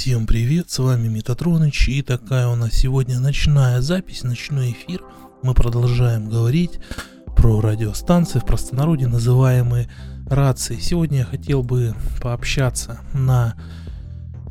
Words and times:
Всем 0.00 0.26
привет, 0.26 0.70
с 0.70 0.78
вами 0.78 1.08
Метатроныч 1.08 1.90
и 1.90 2.00
такая 2.00 2.48
у 2.48 2.54
нас 2.54 2.72
сегодня 2.72 3.20
ночная 3.20 3.82
запись, 3.82 4.22
ночной 4.22 4.70
эфир. 4.72 5.02
Мы 5.42 5.52
продолжаем 5.52 6.30
говорить 6.30 6.78
про 7.36 7.60
радиостанции, 7.60 8.38
в 8.38 8.46
простонародье 8.46 9.08
называемые 9.08 9.90
рации. 10.26 10.78
Сегодня 10.80 11.18
я 11.18 11.24
хотел 11.26 11.62
бы 11.62 11.94
пообщаться 12.22 13.00
на 13.12 13.56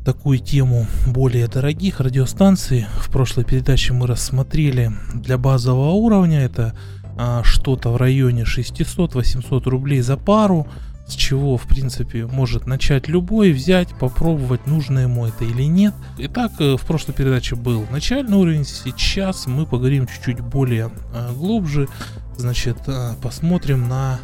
такую 0.04 0.38
тему 0.38 0.86
более 1.08 1.48
дорогих 1.48 1.98
радиостанций. 1.98 2.86
В 3.00 3.10
прошлой 3.10 3.44
передаче 3.44 3.92
мы 3.92 4.06
рассмотрели 4.06 4.92
для 5.14 5.36
базового 5.36 5.90
уровня 5.90 6.42
это 6.42 6.76
а, 7.18 7.42
что-то 7.42 7.90
в 7.90 7.96
районе 7.96 8.44
600-800 8.44 9.68
рублей 9.68 10.00
за 10.00 10.16
пару 10.16 10.68
с 11.10 11.14
чего, 11.14 11.56
в 11.56 11.64
принципе, 11.64 12.26
может 12.26 12.66
начать 12.66 13.08
любой, 13.08 13.52
взять, 13.52 13.88
попробовать, 13.98 14.66
нужно 14.66 15.00
ему 15.00 15.26
это 15.26 15.44
или 15.44 15.64
нет. 15.64 15.94
Итак, 16.18 16.52
э, 16.60 16.76
в 16.76 16.82
прошлой 16.82 17.12
передаче 17.12 17.56
был 17.56 17.84
начальный 17.90 18.36
уровень, 18.36 18.64
сейчас 18.64 19.46
мы 19.46 19.66
поговорим 19.66 20.06
чуть-чуть 20.06 20.40
более 20.40 20.90
э, 21.12 21.32
глубже, 21.34 21.88
значит, 22.36 22.76
э, 22.86 23.14
посмотрим 23.22 23.88
на 23.88 24.20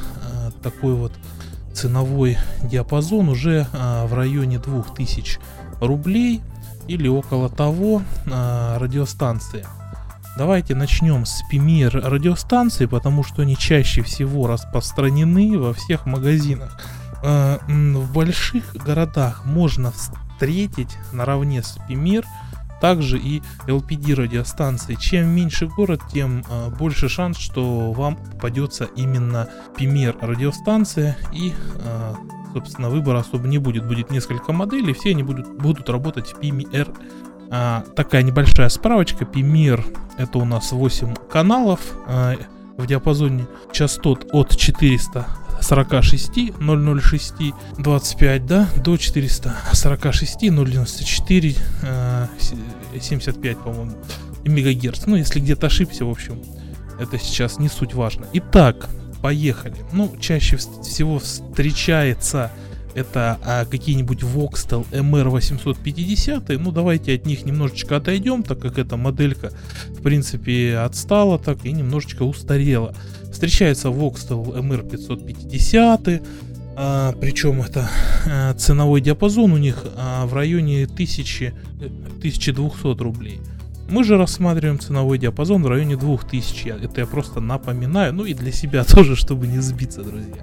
такой 0.62 0.95
вот 0.95 1.12
ценовой 1.73 2.38
диапазон 2.62 3.28
уже 3.28 3.66
в 3.73 4.14
районе 4.14 4.59
2000 4.59 5.39
рублей 5.80 6.41
или 6.89 7.09
около 7.09 7.50
того 7.50 8.03
радиостанции. 8.25 9.66
Давайте 10.37 10.75
начнем 10.75 11.25
с 11.25 11.43
Пимир 11.51 11.95
радиостанции, 11.95 12.85
потому 12.85 13.25
что 13.25 13.41
они 13.41 13.57
чаще 13.57 14.03
всего 14.03 14.47
распространены 14.47 15.59
во 15.59 15.73
всех 15.73 16.05
магазинах. 16.05 16.79
Э, 17.23 17.59
в 17.67 18.12
больших 18.12 18.77
городах 18.77 19.47
можно 19.47 19.93
встретить 19.93 20.99
наравне 21.11 21.62
с 21.62 21.79
Пимир 21.89 22.27
также 22.83 23.19
и 23.19 23.43
LPD 23.67 24.15
радиостанции. 24.15 24.97
Чем 24.97 25.28
меньше 25.28 25.69
город, 25.69 26.03
тем 26.12 26.45
э, 26.47 26.69
больше 26.69 27.09
шанс, 27.09 27.39
что 27.39 27.93
вам 27.93 28.17
попадется 28.17 28.84
именно 28.95 29.48
Пимир 29.78 30.17
радиостанция 30.21 31.17
и 31.33 31.55
э, 31.77 32.15
собственно 32.53 32.91
выбора 32.91 33.21
особо 33.21 33.48
не 33.48 33.56
будет. 33.56 33.89
Будет 33.89 34.11
несколько 34.11 34.53
моделей, 34.53 34.93
все 34.93 35.11
они 35.11 35.23
будут, 35.23 35.48
будут 35.56 35.89
работать 35.89 36.28
в 36.28 36.41
PMR 36.41 36.95
а, 37.50 37.84
такая 37.94 38.22
небольшая 38.22 38.69
справочка. 38.69 39.25
Пимир 39.25 39.84
это 40.19 40.39
у 40.39 40.44
нас 40.44 40.72
8 40.72 41.14
каналов 41.30 41.80
а, 42.06 42.34
в 42.77 42.86
диапазоне 42.86 43.47
частот 43.72 44.27
от 44.33 44.56
446 44.56 46.30
006 46.58 47.33
25 47.78 48.47
да, 48.47 48.69
до 48.77 48.97
446 48.97 50.38
094 50.41 51.56
а, 51.83 52.28
75, 53.00 53.58
по-моему, 53.58 53.92
мегагерц. 54.44 55.06
Ну, 55.06 55.16
если 55.16 55.41
где-то 55.41 55.66
ошибся, 55.66 56.05
в 56.05 56.10
общем, 56.10 56.42
это 56.98 57.19
сейчас 57.19 57.58
не 57.58 57.69
суть 57.69 57.94
важно. 57.94 58.27
Итак, 58.33 58.88
поехали. 59.22 59.77
Ну, 59.92 60.16
чаще 60.20 60.56
всего 60.56 61.19
встречается 61.19 62.50
это 62.97 63.39
а, 63.44 63.64
какие-нибудь 63.66 64.22
Voxtel 64.22 64.86
MR850, 64.91 66.56
ну 66.56 66.72
давайте 66.72 67.14
от 67.14 67.27
них 67.27 67.44
немножечко 67.44 67.97
отойдем, 67.97 68.42
так 68.42 68.58
как 68.58 68.78
эта 68.78 68.97
моделька 68.97 69.53
в 69.91 70.03
принципе 70.03 70.78
отстала 70.78 71.38
так 71.38 71.66
и 71.66 71.72
немножечко 71.72 72.22
устарела. 72.22 72.94
Встречается 73.30 73.88
Voxtel 73.88 74.56
MR550, 74.56 76.27
а, 76.75 77.12
причем 77.20 77.61
это 77.61 77.86
а, 78.27 78.55
ценовой 78.55 79.03
диапазон 79.03 79.53
у 79.53 79.58
них 79.58 79.84
а, 79.97 80.25
в 80.25 80.33
районе 80.33 80.84
1000, 80.84 81.53
1200 82.19 83.03
рублей. 83.03 83.41
Мы 83.91 84.05
же 84.05 84.16
рассматриваем 84.16 84.81
ценовой 84.81 85.19
диапазон 85.19 85.62
в 85.62 85.69
районе 85.69 85.97
2000. 85.97 86.69
Это 86.83 87.03
я 87.03 87.06
просто 87.06 87.41
напоминаю, 87.41 88.14
ну 88.14 88.25
и 88.25 88.33
для 88.33 88.53
себя 88.53 88.84
тоже, 88.88 89.16
чтобы 89.16 89.47
не 89.47 89.59
сбиться, 89.59 90.03
друзья. 90.03 90.42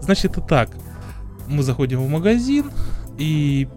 Значит, 0.00 0.38
и 0.38 0.40
так 0.40 0.70
мы 1.52 1.62
заходим 1.62 2.00
в 2.00 2.08
магазин, 2.08 2.64
и 3.18 3.68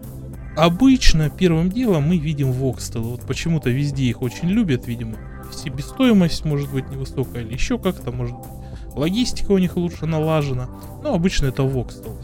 обычно 0.56 1.30
первым 1.30 1.70
делом 1.70 2.08
мы 2.08 2.18
видим 2.18 2.50
Voxtel. 2.50 3.02
Вот 3.02 3.20
почему-то 3.22 3.70
везде 3.70 4.04
их 4.04 4.22
очень 4.22 4.48
любят, 4.48 4.86
видимо. 4.86 5.16
Себестоимость 5.52 6.44
может 6.44 6.72
быть 6.72 6.90
невысокая 6.90 7.42
или 7.42 7.52
еще 7.52 7.78
как-то, 7.78 8.10
может 8.10 8.36
быть. 8.36 8.48
Логистика 8.94 9.52
у 9.52 9.58
них 9.58 9.76
лучше 9.76 10.06
налажена. 10.06 10.68
Но 11.02 11.14
обычно 11.14 11.46
это 11.46 11.62
Voxtel. 11.62 12.16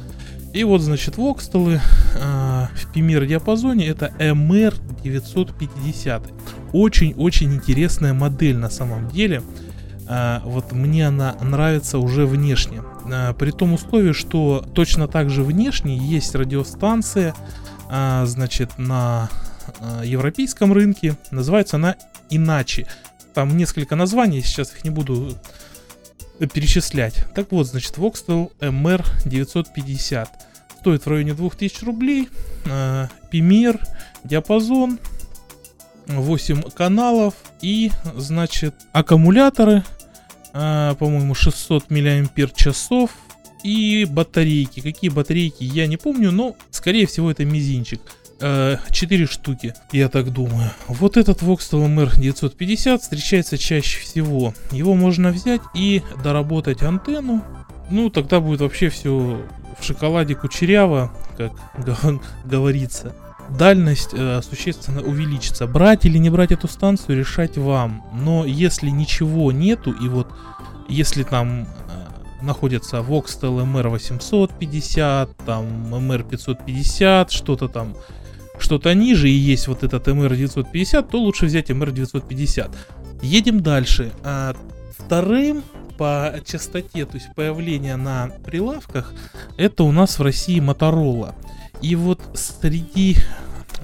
И 0.53 0.65
вот, 0.65 0.81
значит, 0.83 1.17
Voxtel 1.17 1.75
э, 1.75 1.79
в 2.75 2.95
Premier 2.95 3.25
диапазоне 3.27 3.87
это 3.87 4.13
MR950. 4.19 6.23
Очень-очень 6.73 7.55
интересная 7.55 8.13
модель 8.13 8.59
на 8.59 8.71
самом 8.71 9.09
деле. 9.09 9.43
Э, 10.09 10.41
вот 10.45 10.73
мне 10.73 11.09
она 11.09 11.35
нравится 11.41 11.99
уже 11.99 12.27
внешне. 12.27 12.83
Э, 13.11 13.35
при 13.35 13.51
том 13.51 13.75
условии, 13.75 14.13
что 14.13 14.65
точно 14.75 15.09
так 15.09 15.31
же 15.31 15.43
внешне 15.43 15.97
есть 15.97 16.35
радиостанция, 16.35 17.35
э, 17.91 18.25
значит, 18.27 18.79
на 18.79 19.29
э, 19.81 20.03
европейском 20.05 20.73
рынке. 20.73 21.17
Называется 21.31 21.77
она 21.77 21.97
иначе. 22.31 22.87
Там 23.35 23.57
несколько 23.57 23.97
названий, 23.97 24.43
сейчас 24.43 24.73
их 24.73 24.85
не 24.85 24.91
буду 24.91 25.37
перечислять. 26.39 27.25
Так 27.35 27.53
вот, 27.53 27.67
значит, 27.67 27.97
Voxtel 27.97 28.51
MR950. 28.61 30.29
Стоит 30.81 31.07
в 31.07 31.09
районе 31.09 31.35
2000 31.35 31.85
рублей. 31.85 32.29
Пимер, 33.31 33.79
диапазон, 34.25 34.99
8 36.21 36.63
каналов 36.75 37.35
и, 37.61 37.91
значит, 38.17 38.75
аккумуляторы 38.93 39.83
а, 40.53 40.95
по-моему, 40.95 41.35
600 41.35 41.91
мАч 41.91 42.53
часов 42.55 43.11
и 43.65 44.07
батарейки. 44.09 44.81
Какие 44.81 45.11
батарейки, 45.11 45.65
я 45.65 45.87
не 45.87 45.97
помню, 45.97 46.31
но, 46.31 46.57
скорее 46.71 47.07
всего, 47.07 47.31
это 47.31 47.45
мизинчик. 47.45 48.01
4 48.41 49.27
штуки, 49.27 49.73
я 49.93 50.09
так 50.09 50.33
думаю. 50.33 50.73
Вот 50.89 51.17
этот 51.17 51.43
Voxtel 51.43 51.87
MR950 51.87 52.99
встречается 52.99 53.57
чаще 53.57 54.01
всего. 54.01 54.53
Его 54.73 54.95
можно 54.95 55.31
взять 55.31 55.61
и 55.77 56.03
доработать 56.25 56.83
антенну. 56.83 57.45
Ну, 57.89 58.11
тогда 58.11 58.41
будет 58.41 58.61
вообще 58.61 58.89
все 58.89 59.47
в 59.79 59.85
шоколаде 59.85 60.35
кучеряво, 60.35 61.13
как 61.37 61.53
говорится 62.45 63.15
дальность 63.51 64.11
э, 64.13 64.41
существенно 64.43 65.03
увеличится. 65.03 65.67
Брать 65.67 66.05
или 66.05 66.19
не 66.19 66.31
брать 66.31 66.53
эту 66.53 66.69
станцию, 66.69 67.19
решать 67.19 67.59
вам. 67.59 68.05
Но 68.13 68.45
если 68.45 68.89
ничего 68.89 69.53
нету, 69.53 69.93
и 69.93 70.09
вот 70.09 70.29
если 70.89 71.23
там 71.23 71.63
э, 71.63 71.65
находится 72.43 72.99
Voxtel 72.99 73.63
MR850, 73.65 75.31
там 75.47 75.95
MR550, 75.95 77.31
что-то 77.31 77.69
там, 77.69 77.95
что-то 78.59 78.95
ниже, 78.95 79.29
и 79.29 79.33
есть 79.33 79.69
вот 79.69 79.83
этот 79.83 80.09
MR950, 80.09 81.09
то 81.11 81.19
лучше 81.19 81.47
взять 81.47 81.71
MR950. 81.71 82.75
Едем 83.23 83.61
дальше. 83.61 84.13
А, 84.25 84.55
вторым 84.99 85.63
по 85.97 86.35
частоте, 86.45 87.07
то 87.07 87.15
есть 87.15 87.35
появления 87.35 87.97
на 87.97 88.31
прилавках, 88.45 89.13
это 89.57 89.85
у 89.85 89.93
нас 89.93 90.19
в 90.19 90.23
России 90.23 90.61
Motorola. 90.61 91.35
И 91.83 91.97
вот 91.97 92.21
среди 92.35 93.17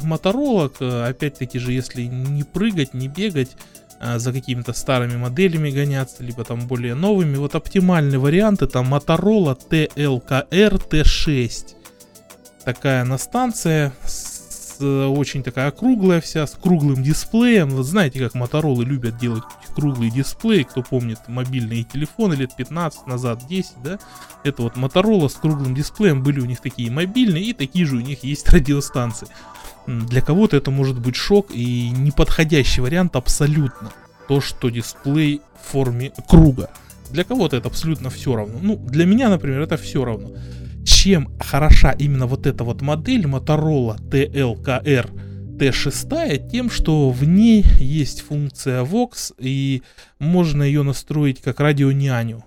моторолок, 0.02 0.76
э, 0.80 1.08
опять-таки 1.08 1.58
же, 1.58 1.72
если 1.72 2.02
не 2.02 2.44
прыгать, 2.44 2.94
не 2.94 3.08
бегать, 3.08 3.56
а 4.00 4.18
за 4.18 4.32
какими-то 4.32 4.72
старыми 4.72 5.16
моделями 5.16 5.70
гоняться, 5.70 6.22
либо 6.22 6.44
там 6.44 6.68
более 6.68 6.94
новыми, 6.94 7.36
вот 7.36 7.56
оптимальный 7.56 8.18
вариант 8.18 8.62
это 8.62 8.78
Motorola 8.78 9.58
TLKR 9.68 10.88
T6. 10.88 11.74
Такая 12.64 13.04
на 13.04 13.18
станция 13.18 13.92
с 14.04 14.27
очень 14.80 15.42
такая 15.42 15.68
округлая 15.68 16.20
вся, 16.20 16.46
с 16.46 16.52
круглым 16.52 17.02
дисплеем. 17.02 17.70
Вот 17.70 17.84
знаете, 17.84 18.18
как 18.20 18.34
Моторолы 18.34 18.84
любят 18.84 19.18
делать 19.18 19.42
круглый 19.74 20.10
дисплей, 20.10 20.64
кто 20.64 20.82
помнит 20.82 21.18
мобильные 21.28 21.84
телефоны 21.84 22.34
лет 22.34 22.56
15 22.56 23.06
назад, 23.06 23.46
10, 23.48 23.74
да? 23.84 23.98
Это 24.42 24.62
вот 24.62 24.74
Motorola 24.74 25.28
с 25.28 25.34
круглым 25.34 25.74
дисплеем, 25.74 26.22
были 26.22 26.40
у 26.40 26.46
них 26.46 26.60
такие 26.60 26.90
мобильные, 26.90 27.44
и 27.44 27.52
такие 27.52 27.86
же 27.86 27.96
у 27.96 28.00
них 28.00 28.24
есть 28.24 28.48
радиостанции. 28.52 29.28
Для 29.86 30.20
кого-то 30.20 30.56
это 30.56 30.70
может 30.70 30.98
быть 30.98 31.16
шок 31.16 31.50
и 31.50 31.90
неподходящий 31.90 32.80
вариант 32.80 33.16
абсолютно. 33.16 33.92
То, 34.26 34.40
что 34.40 34.68
дисплей 34.68 35.40
в 35.62 35.72
форме 35.72 36.12
круга. 36.28 36.70
Для 37.10 37.24
кого-то 37.24 37.56
это 37.56 37.68
абсолютно 37.68 38.10
все 38.10 38.36
равно. 38.36 38.58
Ну, 38.60 38.76
для 38.76 39.06
меня, 39.06 39.30
например, 39.30 39.60
это 39.60 39.76
все 39.76 40.04
равно. 40.04 40.30
Чем 40.88 41.28
хороша 41.38 41.90
именно 41.90 42.26
вот 42.26 42.46
эта 42.46 42.64
вот 42.64 42.80
модель 42.80 43.26
Motorola 43.26 44.00
TLKR 44.08 45.58
T6, 45.58 46.48
тем, 46.50 46.70
что 46.70 47.10
в 47.10 47.24
ней 47.24 47.62
есть 47.78 48.22
функция 48.22 48.82
Vox, 48.84 49.34
и 49.38 49.82
можно 50.18 50.62
ее 50.62 50.82
настроить 50.82 51.42
как 51.42 51.60
радионяню. 51.60 52.42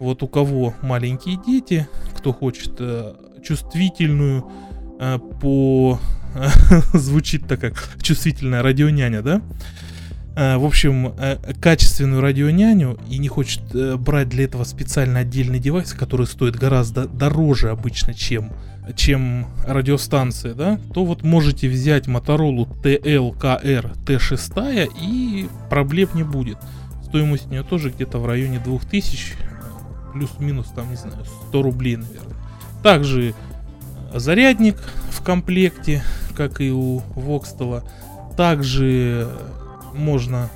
Вот 0.00 0.24
у 0.24 0.26
кого 0.26 0.74
маленькие 0.82 1.38
дети, 1.46 1.86
кто 2.16 2.32
хочет 2.32 2.72
э, 2.80 3.14
чувствительную 3.44 4.50
э, 4.98 5.20
по 5.40 6.00
звучит 6.94 7.46
так 7.46 7.60
как 7.60 7.90
чувствительная 8.02 8.62
радионяня, 8.62 9.22
да? 9.22 9.40
В 10.38 10.64
общем, 10.64 11.14
качественную 11.60 12.20
радионяню 12.20 12.96
и 13.10 13.18
не 13.18 13.26
хочет 13.26 13.60
брать 13.98 14.28
для 14.28 14.44
этого 14.44 14.62
специально 14.62 15.18
отдельный 15.18 15.58
девайс, 15.58 15.94
который 15.94 16.28
стоит 16.28 16.54
гораздо 16.54 17.08
дороже 17.08 17.70
обычно, 17.70 18.14
чем 18.14 18.52
чем 18.96 19.46
радиостанция, 19.66 20.54
да, 20.54 20.80
то 20.94 21.04
вот 21.04 21.22
можете 21.22 21.68
взять 21.68 22.06
Motorola 22.06 22.66
TLKR 22.82 24.04
T6 24.04 24.92
и 25.00 25.48
проблем 25.68 26.08
не 26.14 26.22
будет. 26.22 26.58
Стоимость 27.04 27.46
у 27.46 27.50
нее 27.50 27.62
тоже 27.62 27.90
где-то 27.90 28.18
в 28.18 28.26
районе 28.26 28.58
2000, 28.58 29.34
плюс-минус 30.12 30.68
там, 30.74 30.88
не 30.90 30.96
знаю, 30.96 31.24
100 31.48 31.62
рублей, 31.62 31.96
наверное. 31.96 32.36
Также 32.82 33.34
зарядник 34.14 34.76
в 35.10 35.22
комплекте, 35.22 36.02
как 36.36 36.60
и 36.60 36.70
у 36.70 37.00
Voxtel. 37.14 37.82
Также 38.36 39.28
можно 39.94 40.50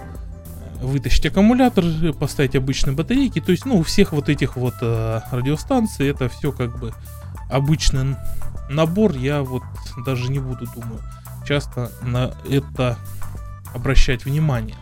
вытащить 0.80 1.26
аккумулятор, 1.26 1.84
поставить 2.18 2.56
обычные 2.56 2.94
батарейки. 2.94 3.40
То 3.40 3.52
есть, 3.52 3.64
ну, 3.64 3.78
у 3.78 3.82
всех 3.82 4.12
вот 4.12 4.28
этих 4.28 4.56
вот 4.56 4.74
э, 4.80 5.20
радиостанций 5.30 6.08
это 6.08 6.28
все 6.28 6.52
как 6.52 6.78
бы 6.78 6.92
обычный 7.50 8.16
набор, 8.68 9.12
я 9.16 9.42
вот 9.42 9.62
даже 10.04 10.30
не 10.30 10.38
буду, 10.38 10.66
думаю, 10.74 11.00
часто 11.46 11.92
на 12.02 12.34
это 12.48 12.96
обращать 13.74 14.24
внимание. 14.24 14.76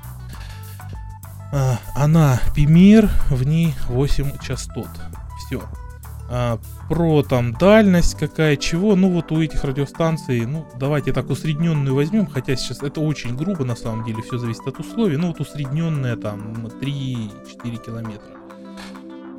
А, 1.52 1.78
она 1.94 2.40
Пимир, 2.54 3.10
в 3.28 3.42
ней 3.44 3.74
8 3.88 4.38
частот. 4.38 4.88
Все. 5.46 5.62
А, 6.32 6.60
про 6.88 7.24
там 7.24 7.52
дальность 7.54 8.14
какая, 8.14 8.56
чего, 8.56 8.94
ну 8.94 9.10
вот 9.10 9.32
у 9.32 9.42
этих 9.42 9.64
радиостанций, 9.64 10.46
ну 10.46 10.64
давайте 10.78 11.12
так 11.12 11.28
усредненную 11.28 11.92
возьмем, 11.92 12.26
хотя 12.26 12.54
сейчас 12.54 12.84
это 12.84 13.00
очень 13.00 13.36
грубо 13.36 13.64
на 13.64 13.74
самом 13.74 14.04
деле, 14.04 14.22
все 14.22 14.38
зависит 14.38 14.64
от 14.64 14.78
условий, 14.78 15.16
ну 15.16 15.28
вот 15.28 15.40
усредненная 15.40 16.14
там 16.16 16.68
3-4 16.80 17.84
километра. 17.84 18.30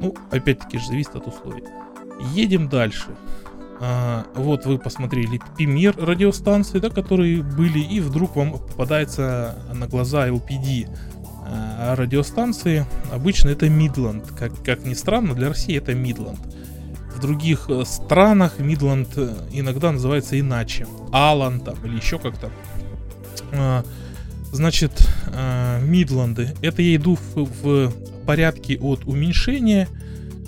Ну, 0.01 0.15
опять-таки 0.31 0.79
же 0.79 0.87
зависит 0.87 1.15
от 1.15 1.27
условий. 1.27 1.63
Едем 2.33 2.67
дальше. 2.67 3.15
А, 3.79 4.25
вот 4.35 4.65
вы 4.65 4.77
посмотрели 4.77 5.39
Пимир 5.57 5.95
радиостанции, 5.97 6.79
да, 6.79 6.89
которые 6.89 7.41
были, 7.41 7.79
и 7.79 8.01
вдруг 8.01 8.35
вам 8.35 8.51
попадается 8.51 9.55
на 9.73 9.87
глаза 9.87 10.27
LPD 10.27 10.89
а, 11.47 11.95
радиостанции. 11.95 12.85
Обычно 13.13 13.49
это 13.49 13.69
Мидланд. 13.69 14.25
Как, 14.37 14.51
как 14.63 14.85
ни 14.85 14.93
странно, 14.93 15.35
для 15.35 15.47
России 15.47 15.77
это 15.77 15.93
Мидланд. 15.93 16.39
Других 17.21 17.65
э, 17.69 17.83
странах 17.85 18.59
Мидланд 18.59 19.09
э, 19.15 19.33
иногда 19.51 19.91
называется 19.91 20.39
иначе. 20.39 20.87
Алан 21.11 21.59
там 21.59 21.75
или 21.85 21.95
еще 21.95 22.19
как-то. 22.19 22.51
А, 23.53 23.83
значит, 24.51 24.91
Мидланды. 25.81 26.53
Это 26.61 26.81
я 26.81 26.95
иду 26.95 27.15
в, 27.15 27.45
в 27.63 27.91
порядке 28.25 28.77
от 28.77 29.05
уменьшения 29.05 29.87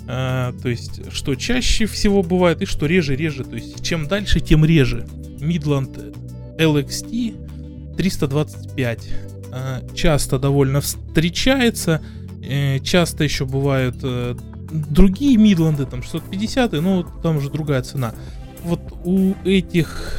а, 0.06 0.52
то 0.62 0.68
есть, 0.68 1.12
что 1.12 1.34
чаще 1.34 1.86
всего 1.86 2.22
бывает 2.22 2.60
и 2.62 2.66
что 2.66 2.86
реже-реже. 2.86 3.44
То 3.44 3.56
есть, 3.56 3.82
чем 3.84 4.06
дальше, 4.06 4.40
тем 4.40 4.64
реже. 4.64 5.06
Midland 5.38 6.14
LXT 6.58 7.96
325 7.96 9.08
а, 9.50 9.82
часто 9.94 10.38
довольно 10.38 10.80
встречается. 10.80 12.02
Э, 12.42 12.78
часто 12.80 13.24
еще 13.24 13.46
бывают 13.46 13.96
другие 14.74 15.36
Мидланды, 15.36 15.86
там 15.86 16.02
650, 16.02 16.72
но 16.72 17.04
там 17.22 17.36
уже 17.36 17.48
другая 17.50 17.82
цена. 17.82 18.12
Вот 18.64 18.80
у 19.04 19.34
этих 19.44 20.12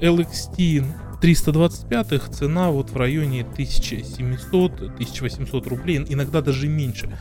LXT 0.00 0.86
325 1.20 2.22
цена 2.32 2.70
вот 2.70 2.88
в 2.90 2.96
районе 2.96 3.42
1700-1800 3.42 5.68
рублей, 5.68 6.02
иногда 6.08 6.40
даже 6.40 6.66
меньше. 6.66 7.14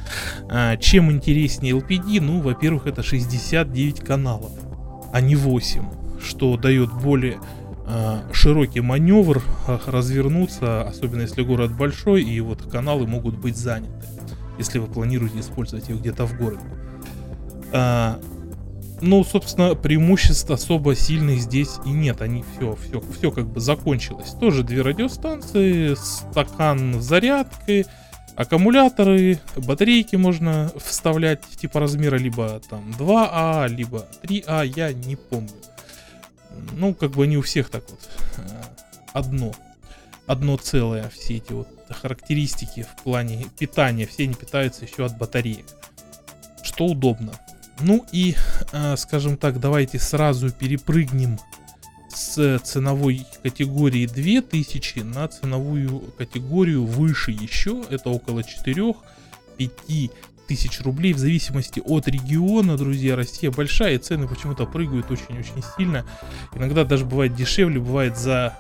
А, 0.50 0.78
чем 0.78 1.12
интереснее 1.12 1.76
LPD? 1.76 2.22
Ну, 2.22 2.40
во-первых, 2.40 2.88
это 2.88 3.04
69 3.04 4.00
каналов, 4.00 4.54
а 5.12 5.20
не 5.20 5.36
8, 5.36 5.84
что 6.22 6.56
дает 6.56 6.94
более 6.94 7.42
а, 7.86 8.24
широкий 8.32 8.80
маневр 8.80 9.44
развернуться, 9.86 10.84
особенно 10.84 11.20
если 11.22 11.42
город 11.42 11.76
большой, 11.76 12.24
и 12.24 12.40
вот 12.40 12.62
каналы 12.72 13.06
могут 13.06 13.38
быть 13.38 13.58
заняты, 13.58 14.06
если 14.60 14.78
вы 14.78 14.86
планируете 14.88 15.40
использовать 15.40 15.90
их 15.90 16.00
где-то 16.00 16.28
в 16.28 16.38
городе. 16.38 16.62
Ну, 19.02 19.24
собственно, 19.24 19.76
преимуществ 19.76 20.52
особо 20.52 20.94
сильных 20.94 21.40
здесь 21.40 21.78
и 21.86 21.90
нет. 21.90 22.22
Они 22.22 22.44
все, 22.56 22.76
все, 22.76 23.02
все 23.18 23.32
как 23.32 23.48
бы 23.48 23.62
закончилось. 23.62 24.32
Тоже 24.40 24.64
две 24.64 24.82
радиостанции, 24.82 25.96
стакан 25.96 27.02
с 27.02 27.06
зарядкой, 27.06 27.86
аккумуляторы, 28.36 29.40
батарейки 29.56 30.16
можно 30.16 30.72
вставлять 30.78 31.44
типа 31.58 31.80
размера 31.80 32.18
либо 32.18 32.62
там 32.70 32.90
2А, 33.00 33.68
либо 33.70 34.06
3А, 34.24 34.66
я 34.66 34.92
не 34.92 35.16
помню. 35.16 35.50
Ну, 36.76 36.94
как 36.94 37.12
бы 37.12 37.24
они 37.24 37.38
у 37.38 37.42
всех 37.42 37.70
так 37.70 37.84
вот 37.90 38.00
э, 38.38 38.42
одно. 39.14 39.54
Одно 40.30 40.58
целое, 40.58 41.10
все 41.10 41.38
эти 41.38 41.54
вот 41.54 41.68
характеристики 41.90 42.84
в 42.84 43.02
плане 43.02 43.48
питания, 43.58 44.06
все 44.06 44.26
они 44.26 44.36
питаются 44.36 44.86
еще 44.86 45.04
от 45.04 45.18
батареек. 45.18 45.66
Что 46.62 46.86
удобно. 46.86 47.32
Ну 47.80 48.06
и, 48.12 48.36
э, 48.72 48.96
скажем 48.98 49.38
так, 49.38 49.60
давайте 49.60 49.98
сразу 49.98 50.52
перепрыгнем 50.52 51.40
с 52.10 52.60
ценовой 52.60 53.26
категории 53.42 54.06
2000 54.06 55.00
на 55.00 55.28
ценовую 55.30 56.14
категорию 56.16 56.86
выше 56.86 57.32
еще. 57.32 57.84
Это 57.90 58.12
около 58.12 58.44
4-5 58.44 60.12
тысяч 60.48 60.80
рублей 60.82 61.14
в 61.14 61.18
зависимости 61.18 61.82
от 61.84 62.08
региона, 62.08 62.78
друзья. 62.78 63.16
Россия 63.16 63.50
большая, 63.50 63.96
и 63.96 63.98
цены 63.98 64.28
почему-то 64.28 64.68
прыгают 64.68 65.10
очень-очень 65.10 65.64
сильно. 65.76 66.06
Иногда 66.54 66.84
даже 66.86 67.06
бывает 67.06 67.34
дешевле, 67.34 67.80
бывает 67.80 68.16
за 68.16 68.60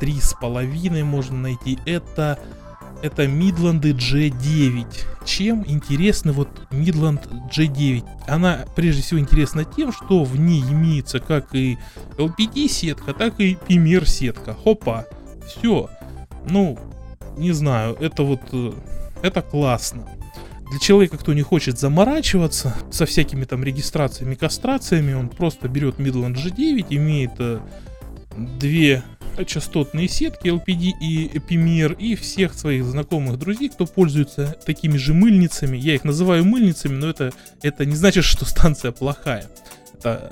три 0.00 0.20
с 0.20 0.34
половиной 0.34 1.02
можно 1.02 1.36
найти. 1.38 1.78
Это 1.86 2.38
это 3.00 3.24
Midland 3.26 3.82
G9. 3.82 4.86
Чем 5.24 5.64
интересна 5.66 6.32
вот 6.32 6.48
Midland 6.70 7.22
G9? 7.50 8.04
Она 8.26 8.64
прежде 8.74 9.02
всего 9.02 9.20
интересна 9.20 9.64
тем, 9.64 9.92
что 9.92 10.24
в 10.24 10.38
ней 10.38 10.62
имеется 10.62 11.20
как 11.20 11.54
и 11.54 11.78
LPD 12.16 12.68
сетка, 12.68 13.14
так 13.14 13.38
и 13.38 13.56
Premier 13.68 14.04
сетка. 14.04 14.54
Хопа, 14.54 15.06
все. 15.46 15.88
Ну, 16.48 16.78
не 17.36 17.52
знаю, 17.52 17.96
это 18.00 18.24
вот, 18.24 18.40
э, 18.52 18.72
это 19.22 19.42
классно. 19.42 20.08
Для 20.70 20.78
человека, 20.80 21.16
кто 21.16 21.32
не 21.32 21.42
хочет 21.42 21.78
заморачиваться 21.78 22.74
со 22.90 23.06
всякими 23.06 23.44
там 23.44 23.62
регистрациями, 23.64 24.34
кастрациями, 24.34 25.14
он 25.14 25.28
просто 25.28 25.68
берет 25.68 25.98
Midland 25.98 26.34
G9, 26.34 26.86
имеет 26.90 27.32
э, 27.38 27.60
две 28.36 29.02
частотные 29.44 30.08
сетки 30.08 30.48
LPD 30.48 30.92
и 31.00 31.28
Epimer 31.28 31.96
и 31.96 32.14
всех 32.14 32.54
своих 32.54 32.84
знакомых 32.84 33.38
друзей, 33.38 33.68
кто 33.68 33.86
пользуется 33.86 34.56
такими 34.64 34.96
же 34.96 35.14
мыльницами. 35.14 35.76
Я 35.76 35.94
их 35.94 36.04
называю 36.04 36.44
мыльницами, 36.44 36.94
но 36.94 37.08
это, 37.08 37.32
это 37.62 37.84
не 37.84 37.96
значит, 37.96 38.24
что 38.24 38.44
станция 38.44 38.92
плохая. 38.92 39.48
Это 39.94 40.30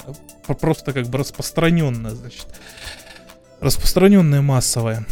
просто 0.61 0.93
как 0.93 1.07
бы 1.09 1.19
распространенная, 1.19 2.13
значит, 2.13 2.47
распространенная 3.61 4.43
массовая. 4.43 5.07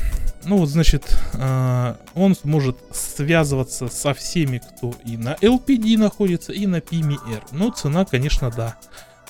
Ну 0.47 0.59
вот, 0.59 0.69
значит, 0.69 1.17
а, 1.35 1.97
он 2.15 2.37
сможет 2.37 2.77
связываться 2.93 3.89
со 3.89 4.13
всеми, 4.13 4.59
кто 4.59 4.95
и 5.05 5.17
на 5.17 5.35
LPD 5.41 5.97
находится, 5.97 6.53
и 6.53 6.67
на 6.67 6.77
PMR. 6.77 7.43
Но 7.53 7.71
цена, 7.71 8.05
конечно, 8.05 8.51
да. 8.51 8.77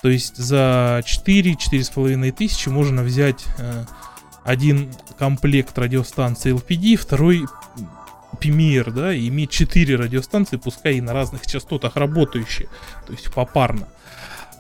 То 0.03 0.09
есть 0.09 0.37
за 0.37 1.03
4-4,5 1.07 2.33
тысячи 2.33 2.69
можно 2.69 3.03
взять 3.03 3.45
а, 3.59 3.87
один 4.45 4.91
комплект 5.19 5.79
радиостанций 5.79 6.53
LPD, 6.53 6.97
второй 6.97 7.45
Premier, 8.41 8.91
да, 8.91 9.15
и 9.15 9.29
иметь 9.29 9.51
4 9.51 9.97
радиостанции, 9.97 10.57
пускай 10.57 10.97
и 10.97 11.01
на 11.01 11.13
разных 11.13 11.47
частотах 11.47 11.97
работающие, 11.97 12.69
то 13.07 13.13
есть 13.13 13.33
попарно. 13.33 13.89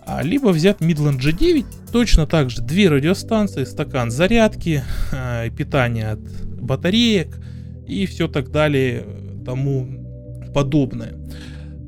А, 0.06 0.22
либо 0.22 0.48
взять 0.48 0.78
Midland 0.78 1.18
G9, 1.18 1.90
точно 1.90 2.26
так 2.26 2.50
же 2.50 2.62
две 2.62 2.88
радиостанции, 2.88 3.64
стакан 3.64 4.10
зарядки, 4.10 4.84
э, 5.12 5.50
питание 5.50 6.10
от 6.10 6.20
батареек 6.20 7.38
и 7.86 8.06
все 8.06 8.28
так 8.28 8.50
далее, 8.50 9.06
тому 9.46 10.04
подобное. 10.54 11.14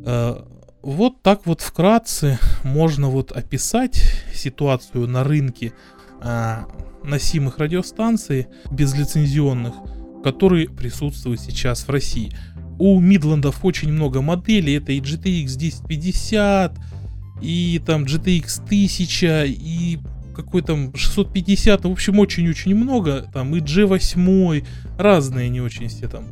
Э, 0.07 0.43
вот 0.83 1.23
так 1.23 1.47
вот 1.47 1.61
вкратце 1.61 2.38
можно 2.62 3.09
вот 3.09 3.33
описать 3.33 4.03
ситуацию 4.33 5.07
на 5.09 5.25
рынке 5.25 5.73
э, 6.26 6.64
носимых 7.04 7.59
радиостанций 7.59 8.49
безлицензионных, 8.71 9.75
которые 10.25 10.68
присутствуют 10.68 11.40
сейчас 11.40 11.87
в 11.87 11.90
России. 11.90 12.33
У 12.78 13.00
Мидландов 13.00 13.64
очень 13.64 13.92
много 13.92 14.21
моделей, 14.21 14.75
это 14.75 14.92
и 14.92 15.00
GTX 15.00 15.56
1050, 15.56 16.78
и 17.40 17.83
там 17.87 18.04
GTX 18.04 18.62
1000, 18.64 19.45
и 19.47 19.99
какой 20.35 20.62
там 20.62 20.95
650, 20.95 21.85
в 21.85 21.90
общем, 21.90 22.18
очень-очень 22.18 22.75
много, 22.75 23.30
там 23.33 23.56
и 23.56 23.61
G8, 23.61 24.66
разные 24.99 25.49
не 25.49 25.61
очень 25.61 25.88
все 25.88 26.09
там 26.09 26.25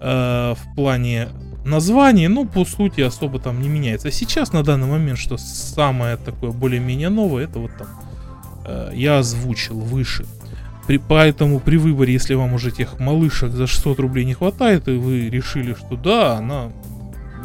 э, 0.00 0.54
в 0.54 0.74
плане 0.74 1.28
названий, 1.64 2.28
но 2.28 2.44
по 2.44 2.64
сути 2.64 3.02
особо 3.02 3.38
там 3.38 3.60
не 3.60 3.68
меняется. 3.68 4.10
Сейчас 4.10 4.52
на 4.52 4.62
данный 4.62 4.86
момент, 4.86 5.18
что 5.18 5.36
самое 5.36 6.16
такое 6.16 6.52
более-менее 6.52 7.10
новое, 7.10 7.44
это 7.44 7.58
вот 7.58 7.70
там 7.76 7.88
э, 8.64 8.90
я 8.94 9.18
озвучил 9.18 9.78
выше. 9.78 10.26
При, 10.86 10.98
поэтому 10.98 11.60
при 11.60 11.76
выборе, 11.76 12.12
если 12.12 12.34
вам 12.34 12.52
уже 12.54 12.70
тех 12.70 12.98
малышек 13.00 13.52
за 13.52 13.66
600 13.66 13.98
рублей 14.00 14.24
не 14.24 14.34
хватает, 14.34 14.88
и 14.88 14.96
вы 14.96 15.30
решили, 15.30 15.74
что 15.74 15.96
да, 15.96 16.36
она 16.36 16.70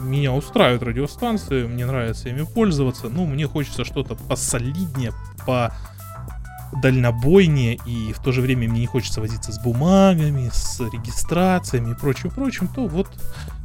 меня 0.02 0.34
устраивает 0.34 0.84
радиостанции, 0.84 1.66
мне 1.66 1.86
нравится 1.86 2.30
ими 2.30 2.44
пользоваться, 2.44 3.10
ну, 3.10 3.26
мне 3.26 3.48
хочется 3.48 3.86
что-то 3.86 4.16
посолиднее, 4.16 5.12
по 5.46 5.74
дальнобойнее, 6.82 7.80
и 7.86 8.14
в 8.14 8.20
то 8.20 8.32
же 8.32 8.42
время 8.42 8.68
мне 8.70 8.82
не 8.82 8.88
хочется 8.88 9.22
возиться 9.22 9.52
с 9.52 9.60
бумагами, 9.60 10.50
с 10.54 10.80
регистрациями 10.80 11.92
и 11.92 11.96
прочим, 11.96 12.30
прочим, 12.30 12.68
то 12.68 12.88
вот 12.88 13.08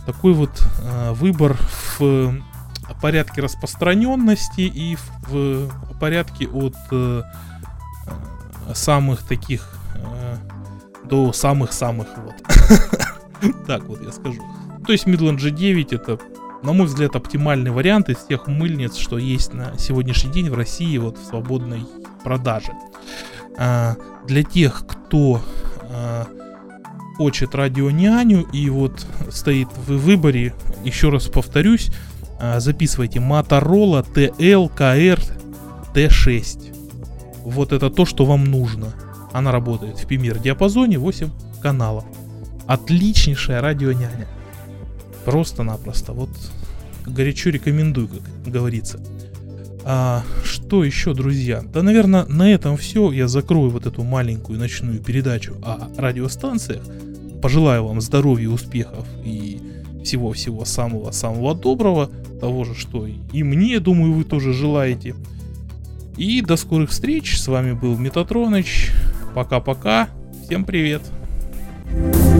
такой 0.06 0.32
вот 0.32 0.50
э, 0.82 1.12
выбор 1.12 1.56
в 1.98 2.34
порядке 3.00 3.40
распространенности 3.40 4.62
и 4.62 4.96
в, 5.26 5.68
в 5.68 5.98
порядке 5.98 6.46
от 6.46 6.74
э, 6.90 7.22
самых 8.74 9.22
таких 9.22 9.68
э, 9.94 10.36
до 11.04 11.32
самых-самых 11.32 12.08
вот. 12.16 12.34
так 13.66 13.84
вот 13.84 14.02
я 14.02 14.12
скажу. 14.12 14.42
То 14.86 14.92
есть 14.92 15.06
Midland 15.06 15.38
G9 15.38 15.94
это, 15.94 16.18
на 16.62 16.72
мой 16.72 16.86
взгляд, 16.86 17.16
оптимальный 17.16 17.70
вариант 17.70 18.10
из 18.10 18.18
тех 18.18 18.46
мыльниц, 18.46 18.96
что 18.96 19.18
есть 19.18 19.54
на 19.54 19.76
сегодняшний 19.78 20.32
день 20.32 20.50
в 20.50 20.54
России 20.54 20.98
вот 20.98 21.18
в 21.18 21.24
свободной 21.24 21.86
продаже. 22.22 22.72
А, 23.56 23.96
для 24.26 24.42
тех, 24.42 24.84
кто 24.86 25.40
а, 25.82 26.26
хочет 27.16 27.54
радионяню 27.54 28.42
и 28.52 28.68
вот 28.68 29.06
стоит 29.30 29.68
в 29.86 29.96
выборе, 29.96 30.54
еще 30.84 31.10
раз 31.10 31.26
повторюсь, 31.28 31.90
записывайте 32.40 33.18
Motorola 33.18 34.04
TLKR 34.04 35.20
T6. 35.94 36.74
Вот 37.44 37.72
это 37.72 37.90
то, 37.90 38.04
что 38.04 38.24
вам 38.24 38.44
нужно. 38.44 38.94
Она 39.32 39.52
работает 39.52 39.98
в 39.98 40.06
пример 40.06 40.38
диапазоне 40.38 40.98
8 40.98 41.30
каналов. 41.60 42.04
Отличнейшая 42.66 43.60
радионяня. 43.60 44.26
Просто-напросто. 45.24 46.12
Вот 46.12 46.30
горячо 47.06 47.50
рекомендую, 47.50 48.08
как 48.08 48.52
говорится. 48.52 49.00
А, 49.84 50.22
что 50.44 50.82
еще, 50.82 51.12
друзья? 51.12 51.62
Да, 51.62 51.82
наверное, 51.82 52.24
на 52.26 52.50
этом 52.50 52.76
все. 52.76 53.12
Я 53.12 53.28
закрою 53.28 53.70
вот 53.70 53.86
эту 53.86 54.02
маленькую 54.02 54.58
ночную 54.58 55.00
передачу 55.00 55.56
о 55.62 55.88
радиостанциях. 55.98 56.82
Пожелаю 57.42 57.86
вам 57.86 58.00
здоровья, 58.00 58.48
успехов 58.48 59.06
и 59.22 59.53
всего-всего 60.04 60.64
самого-самого 60.64 61.54
доброго. 61.54 62.10
Того 62.40 62.64
же, 62.64 62.74
что 62.74 63.06
и 63.06 63.42
мне, 63.42 63.80
думаю, 63.80 64.12
вы 64.12 64.24
тоже 64.24 64.52
желаете. 64.52 65.14
И 66.16 66.40
до 66.42 66.56
скорых 66.56 66.90
встреч. 66.90 67.40
С 67.40 67.48
вами 67.48 67.72
был 67.72 67.96
Метатроныч. 67.98 68.90
Пока-пока. 69.34 70.08
Всем 70.44 70.64
привет. 70.64 71.02
thank 71.86 72.16
you 72.16 72.33